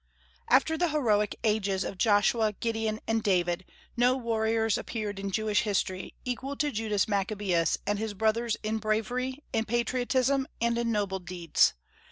After 0.49 0.79
the 0.79 0.89
heroic 0.89 1.35
ages 1.43 1.83
of 1.83 1.95
Joshua, 1.99 2.53
Gideon, 2.53 3.01
and 3.07 3.21
David, 3.21 3.65
no 3.95 4.17
warriors 4.17 4.75
appeared 4.75 5.19
in 5.19 5.29
Jewish 5.29 5.61
history 5.61 6.15
equal 6.25 6.55
to 6.55 6.71
Judas 6.71 7.07
Maccabaeus 7.07 7.77
and 7.85 7.99
his 7.99 8.15
brothers 8.15 8.57
in 8.63 8.79
bravery, 8.79 9.43
in 9.53 9.63
patriotism, 9.65 10.47
and 10.59 10.75
in 10.79 10.91
noble 10.91 11.19
deeds. 11.19 11.75